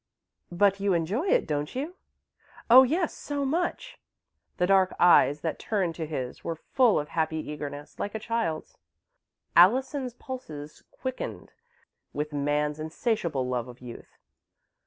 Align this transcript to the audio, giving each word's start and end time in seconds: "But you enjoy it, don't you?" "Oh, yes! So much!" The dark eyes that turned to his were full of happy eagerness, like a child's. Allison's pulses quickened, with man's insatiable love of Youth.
"But 0.51 0.79
you 0.79 0.93
enjoy 0.95 1.27
it, 1.27 1.45
don't 1.45 1.75
you?" 1.75 1.93
"Oh, 2.71 2.81
yes! 2.81 3.13
So 3.13 3.45
much!" 3.45 3.99
The 4.57 4.65
dark 4.65 4.95
eyes 4.99 5.41
that 5.41 5.59
turned 5.59 5.93
to 5.93 6.07
his 6.07 6.43
were 6.43 6.55
full 6.55 6.99
of 6.99 7.09
happy 7.09 7.35
eagerness, 7.51 7.99
like 7.99 8.15
a 8.15 8.19
child's. 8.19 8.79
Allison's 9.55 10.15
pulses 10.15 10.81
quickened, 10.89 11.51
with 12.13 12.33
man's 12.33 12.79
insatiable 12.79 13.47
love 13.47 13.67
of 13.67 13.79
Youth. 13.79 14.17